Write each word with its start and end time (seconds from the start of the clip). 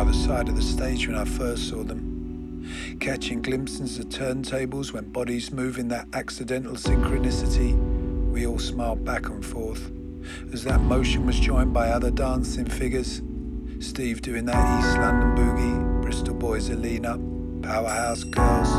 by 0.00 0.04
the 0.04 0.14
side 0.14 0.48
of 0.48 0.56
the 0.56 0.62
stage 0.62 1.06
when 1.06 1.14
I 1.14 1.26
first 1.26 1.68
saw 1.68 1.82
them, 1.82 2.66
catching 3.00 3.42
glimpses 3.42 3.98
of 3.98 4.06
turntables 4.06 4.94
when 4.94 5.04
bodies 5.10 5.52
move 5.52 5.76
in 5.76 5.88
that 5.88 6.08
accidental 6.14 6.72
synchronicity. 6.72 7.74
We 8.30 8.46
all 8.46 8.58
smiled 8.58 9.04
back 9.04 9.26
and 9.26 9.44
forth 9.44 9.90
as 10.54 10.64
that 10.64 10.80
motion 10.80 11.26
was 11.26 11.38
joined 11.38 11.74
by 11.74 11.90
other 11.90 12.10
dancing 12.10 12.64
figures. 12.64 13.20
Steve 13.78 14.22
doing 14.22 14.46
that 14.46 14.80
East 14.80 14.96
London 14.96 15.36
boogie, 15.36 16.00
Bristol 16.00 16.32
boys 16.32 16.68
that 16.70 16.78
lean 16.78 17.04
up, 17.04 17.20
powerhouse 17.62 18.24
girls, 18.24 18.70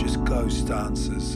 just 0.00 0.22
ghost 0.22 0.68
dancers. 0.68 1.34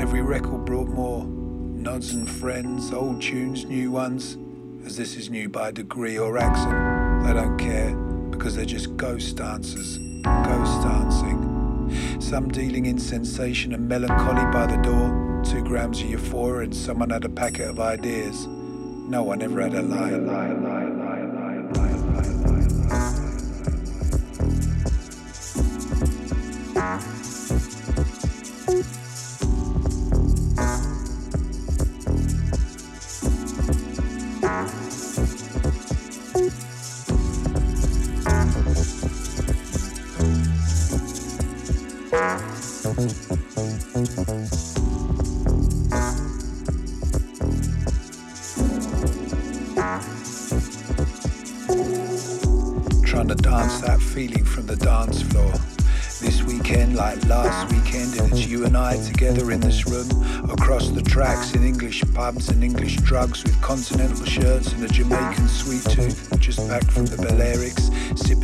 Every 0.00 0.22
record 0.22 0.66
brought 0.66 0.86
more 0.86 1.24
nods 1.24 2.14
and 2.14 2.30
friends, 2.30 2.92
old 2.92 3.20
tunes, 3.20 3.64
new 3.64 3.90
ones. 3.90 4.38
As 4.84 4.98
this 4.98 5.16
is 5.16 5.30
new 5.30 5.48
by 5.48 5.70
degree 5.70 6.18
or 6.18 6.36
accent, 6.36 7.24
they 7.24 7.32
don't 7.32 7.56
care 7.56 7.94
because 8.30 8.54
they're 8.54 8.66
just 8.66 8.94
ghost 8.98 9.36
dancers, 9.36 9.96
ghost 10.22 10.82
dancing. 10.82 12.20
Some 12.20 12.50
dealing 12.50 12.84
in 12.84 12.98
sensation 12.98 13.72
and 13.72 13.88
melancholy 13.88 14.44
by 14.52 14.66
the 14.66 14.76
door, 14.82 15.42
two 15.42 15.64
grams 15.64 16.02
of 16.02 16.10
euphoria, 16.10 16.64
and 16.64 16.76
someone 16.76 17.08
had 17.08 17.24
a 17.24 17.30
packet 17.30 17.66
of 17.66 17.80
ideas. 17.80 18.46
No 18.46 19.22
one 19.22 19.40
ever 19.40 19.62
had 19.62 19.72
a 19.72 19.80
lie, 19.80 20.10
lie, 20.10 20.52
lie, 20.52 20.73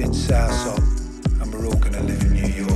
sipping 0.00 0.12
soursop, 0.12 0.78
and 1.42 1.52
we're 1.52 1.66
all 1.66 1.74
gonna 1.74 2.00
live 2.02 2.22
in 2.22 2.32
New 2.32 2.46
York. 2.46 2.70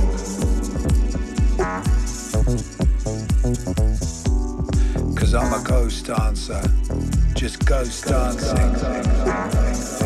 Cause 5.15 5.33
I'm 5.33 5.51
a 5.53 5.63
ghost 5.63 6.05
dancer, 6.05 6.61
just 7.33 7.65
ghost 7.65 8.05
dancing. 8.05 10.04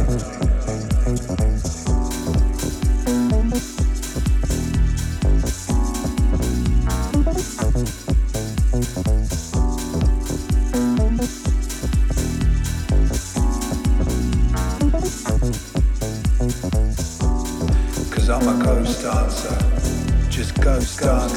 Dancer, 19.09 19.57
just 20.29 20.53
ghost 20.61 21.01
I 21.01 21.27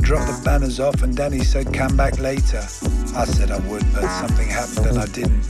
dropped 0.00 0.26
the 0.26 0.40
banners 0.44 0.78
off 0.78 1.02
and 1.02 1.16
Danny 1.16 1.42
said 1.42 1.72
come 1.72 1.96
back 1.96 2.18
later. 2.18 2.58
I 3.14 3.24
said 3.24 3.50
I 3.50 3.58
would, 3.60 3.82
but 3.94 4.06
something 4.20 4.48
happened 4.48 4.86
and 4.86 4.98
I 4.98 5.06
didn't. 5.06 5.42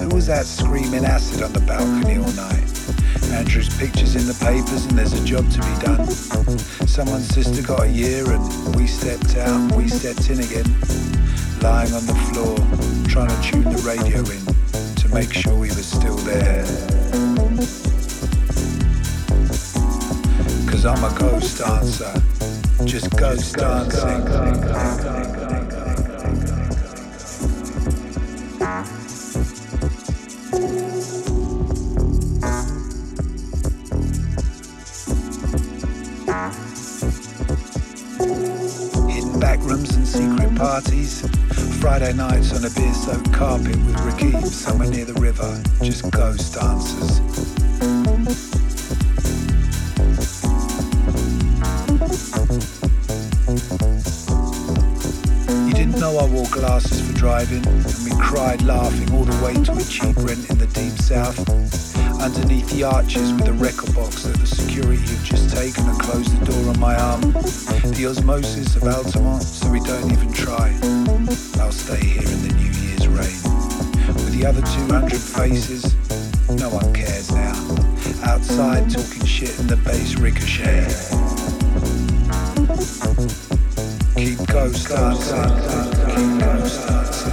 Who 0.00 0.08
was 0.08 0.26
that 0.26 0.44
screaming 0.44 1.04
acid 1.04 1.44
on 1.44 1.52
the 1.52 1.60
balcony 1.60 2.16
all 2.16 2.32
night? 2.32 2.65
Andrew's 3.36 3.68
pictures 3.76 4.16
in 4.16 4.26
the 4.26 4.32
papers 4.32 4.86
and 4.86 4.98
there's 4.98 5.12
a 5.12 5.22
job 5.22 5.44
to 5.50 5.58
be 5.60 5.84
done. 5.84 6.08
Someone's 6.88 7.28
sister 7.28 7.62
got 7.62 7.82
a 7.82 7.88
year 7.88 8.24
and 8.30 8.74
we 8.74 8.86
stepped 8.86 9.36
out 9.36 9.72
we 9.72 9.88
stepped 9.88 10.30
in 10.30 10.40
again. 10.40 10.64
Lying 11.60 11.92
on 11.92 12.06
the 12.06 12.16
floor, 12.32 12.56
trying 13.06 13.28
to 13.28 13.42
tune 13.42 13.64
the 13.64 13.82
radio 13.84 14.20
in 14.20 14.94
to 14.96 15.08
make 15.14 15.34
sure 15.34 15.54
we 15.54 15.68
were 15.68 15.84
still 15.84 16.16
there. 16.16 16.64
Cause 20.66 20.86
I'm 20.86 21.04
a 21.04 21.18
ghost 21.18 21.58
dancer, 21.58 22.14
just 22.86 23.14
ghost 23.16 23.54
dancing. 23.56 25.25
With 43.64 44.52
somewhere 44.52 44.88
near 44.88 45.04
the 45.04 45.14
river. 45.14 45.62
Just 45.82 46.10
ghost 46.10 46.54
dancers. 46.54 47.20
You 55.66 55.72
didn't 55.72 55.98
know 55.98 56.18
I 56.18 56.26
wore 56.26 56.46
glasses 56.50 57.06
for 57.06 57.14
driving, 57.14 57.66
and 57.66 57.84
we 58.04 58.10
cried 58.20 58.62
laughing 58.62 59.14
all 59.14 59.24
the 59.24 59.44
way 59.44 59.54
to 59.64 59.72
a 59.72 59.84
cheap 59.84 60.16
rent 60.16 60.50
in 60.50 60.58
the 60.58 60.66
deep 60.66 60.92
south. 60.98 61.38
Underneath 62.20 62.68
the 62.70 62.82
arches 62.84 63.32
with 63.32 63.48
a 63.48 63.52
record 63.52 63.94
box 63.94 64.24
that 64.24 64.36
the 64.36 64.46
security 64.46 65.02
have 65.02 65.24
just 65.24 65.54
taken 65.54 65.88
and 65.88 65.98
closed 66.00 66.30
the 66.38 66.44
door 66.44 66.70
on 66.70 66.80
my 66.80 66.94
arm. 66.96 67.20
The 67.92 68.06
osmosis 68.08 68.76
of 68.76 68.84
Altamont, 68.84 69.42
so 69.42 69.70
we 69.70 69.80
don't 69.80 70.10
the 74.38 74.46
other 74.46 74.60
200 74.60 75.18
faces, 75.18 75.94
no 76.50 76.68
one 76.68 76.92
cares 76.92 77.30
now. 77.32 77.56
Outside 78.22 78.90
talking 78.90 79.24
shit 79.24 79.58
in 79.58 79.66
the 79.66 79.76
bass 79.76 80.16
ricochet. 80.16 80.84
Keep 84.14 84.46
ghost 84.48 84.88
dancing, 84.88 85.40
keep 86.12 86.40
ghost 86.40 86.86
dancing, 86.86 87.32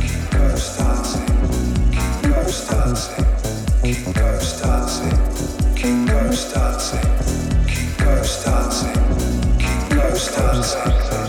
keep 0.00 0.30
ghost 0.30 0.78
dancing, 0.78 1.26
keep 1.92 2.22
ghost 2.22 2.70
dancing, 2.70 3.24
keep 3.82 4.14
ghost 4.14 4.62
dancing, 4.62 5.74
keep 5.74 6.06
ghost 6.06 6.54
dancing, 6.54 7.66
keep 7.66 7.98
ghost 7.98 8.44
dancing, 8.44 8.92
keep 9.58 9.96
ghost 9.96 10.36
dancing. 10.36 11.25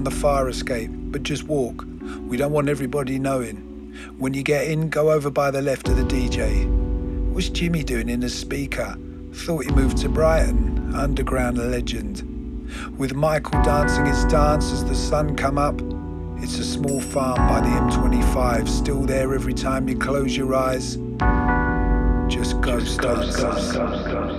Opening 0.00 0.14
the 0.14 0.20
door 0.20 0.30
on 0.30 0.38
the 0.44 0.44
fire 0.44 0.48
escape, 0.48 0.90
but 1.10 1.22
just 1.22 1.44
walk. 1.44 1.84
We 2.28 2.36
don't 2.36 2.52
want 2.52 2.68
everybody 2.68 3.18
knowing. 3.18 3.56
When 4.18 4.34
you 4.34 4.42
get 4.42 4.66
in, 4.68 4.88
go 4.88 5.10
over 5.10 5.30
by 5.30 5.50
the 5.50 5.62
left 5.62 5.88
of 5.88 5.96
the 5.96 6.04
DJ. 6.04 6.66
What's 7.32 7.48
Jimmy 7.48 7.82
doing 7.82 8.08
in 8.08 8.20
the 8.20 8.28
speaker? 8.28 8.96
Thought 9.32 9.64
he 9.64 9.70
moved 9.72 9.98
to 9.98 10.08
Brighton, 10.08 10.94
underground 10.94 11.58
legend. 11.58 12.22
With 12.98 13.14
Michael 13.14 13.62
dancing 13.62 14.06
his 14.06 14.24
dance 14.26 14.72
as 14.72 14.84
the 14.84 14.94
sun 14.94 15.36
come 15.36 15.58
up. 15.58 15.80
It's 16.42 16.58
a 16.58 16.64
small 16.64 17.00
farm 17.00 17.36
by 17.48 17.60
the 17.60 17.68
M25, 17.68 18.68
still 18.68 19.02
there 19.02 19.34
every 19.34 19.54
time 19.54 19.88
you 19.88 19.98
close 19.98 20.36
your 20.36 20.54
eyes. 20.54 20.96
Just 22.28 22.60
ghost 22.60 23.00
dancing. 23.00 23.50
shifting 23.50 24.29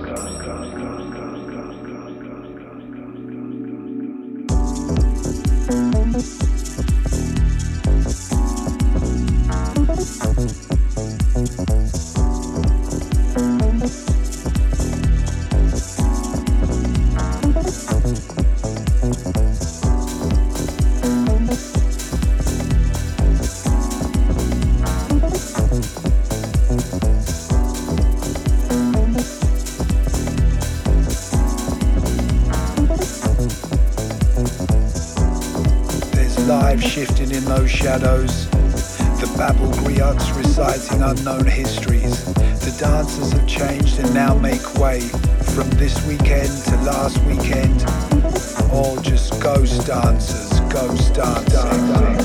dancers, 50.72 51.10
ghost 51.12 52.21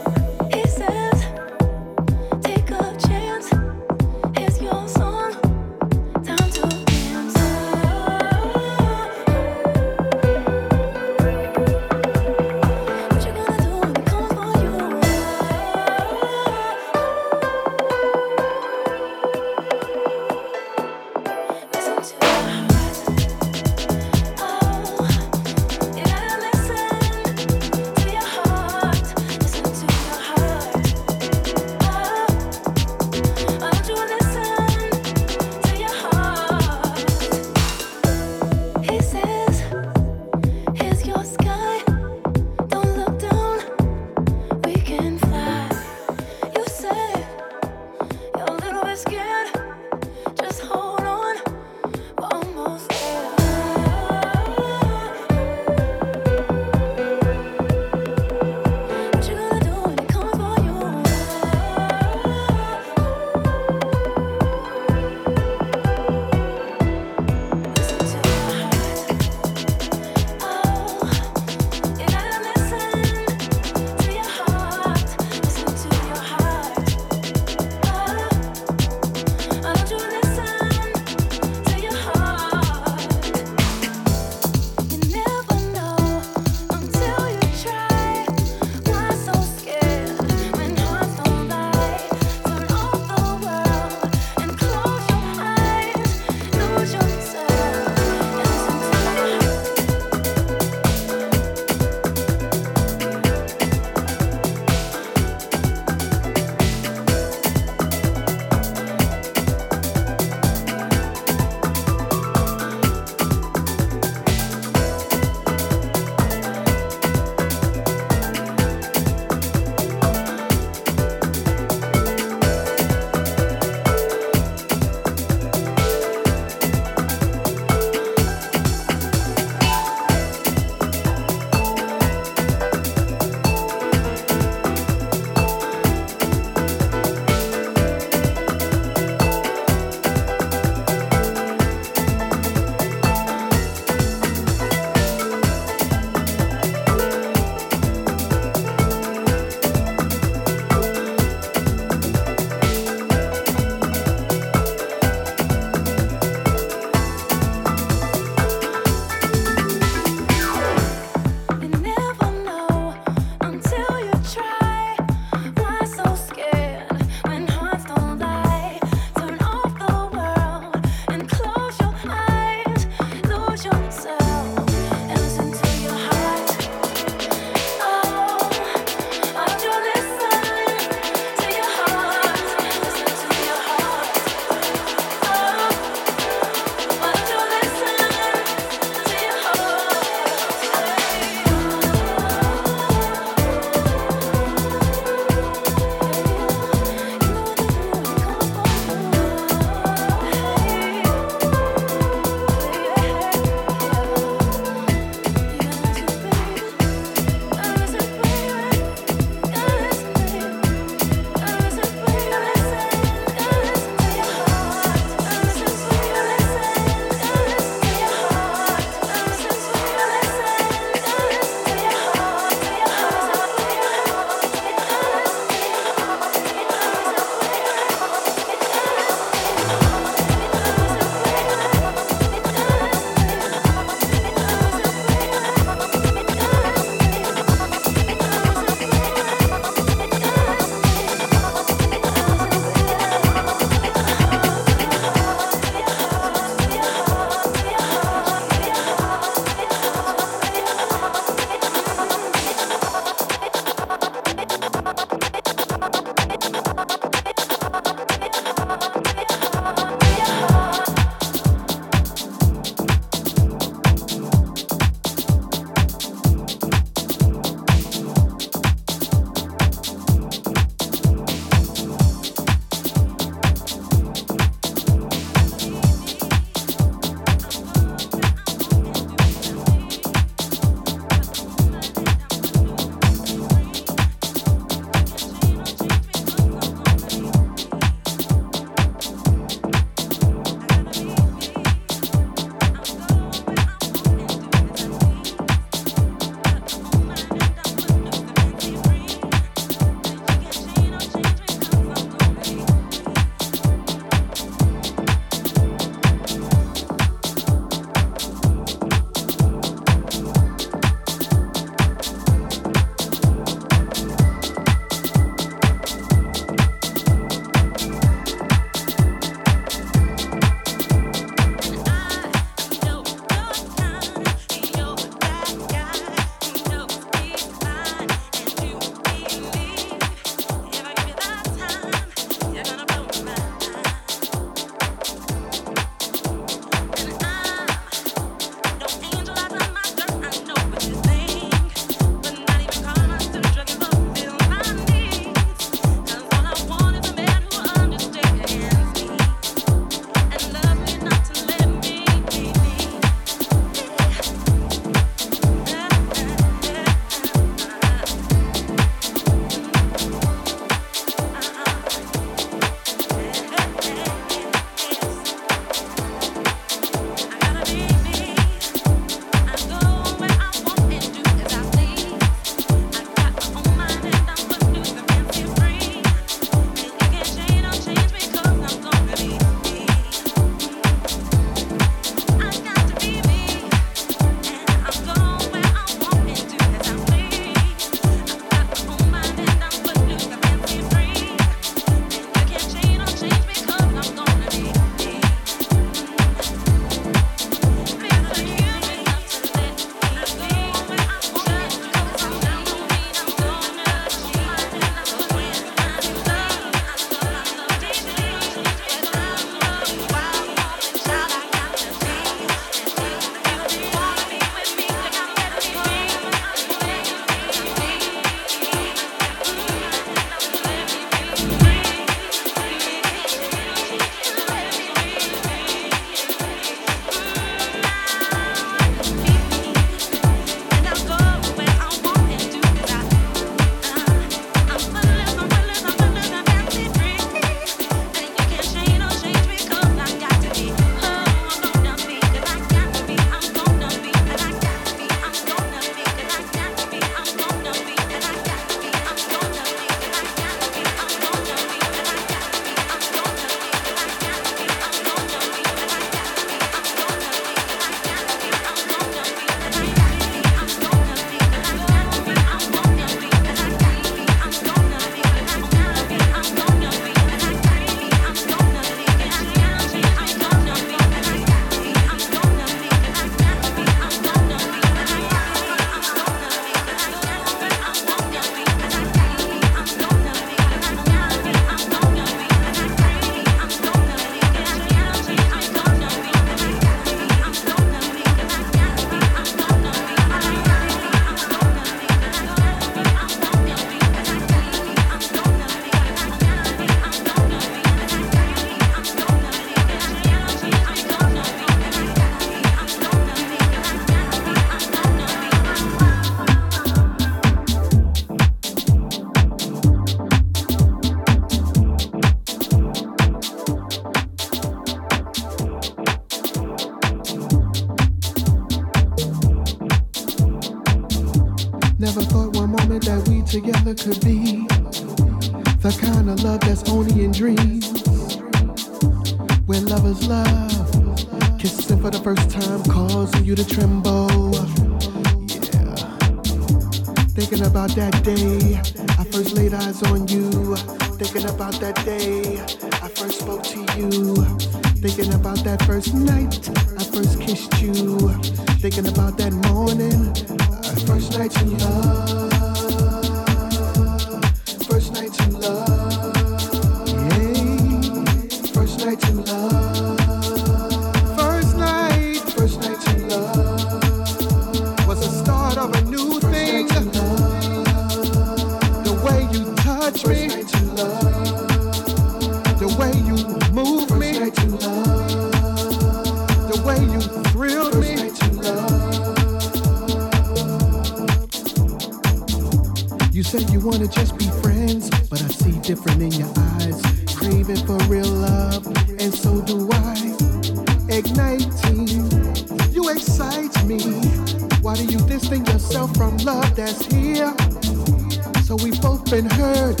We've 598.82 599.00
both 599.00 599.24
been 599.30 599.48
hurt, 599.50 600.00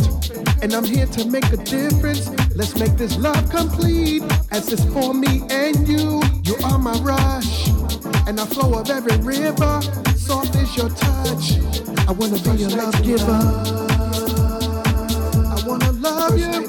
and 0.62 0.72
I'm 0.72 0.84
here 0.84 1.06
to 1.06 1.24
make 1.26 1.46
a 1.52 1.56
difference. 1.56 2.28
Let's 2.54 2.76
make 2.76 2.96
this 2.96 3.16
love 3.18 3.48
complete, 3.50 4.22
as 4.52 4.72
it's 4.72 4.84
for 4.92 5.14
me 5.14 5.42
and 5.50 5.88
you. 5.88 6.22
You 6.44 6.56
are 6.64 6.78
my 6.78 6.92
rush, 7.00 7.68
and 8.26 8.38
I 8.38 8.46
flow 8.46 8.78
of 8.78 8.90
every 8.90 9.16
river. 9.18 9.80
Soft 10.16 10.54
is 10.56 10.76
your 10.76 10.90
touch. 10.90 11.58
I 12.06 12.12
wanna 12.12 12.38
be 12.38 12.50
your 12.62 12.70
love 12.70 13.02
giver. 13.02 13.42
I 15.54 15.62
wanna 15.66 15.92
love 15.92 16.38
you. 16.38 16.68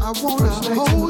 I 0.00 0.12
wanna 0.22 0.50
hold. 0.74 1.01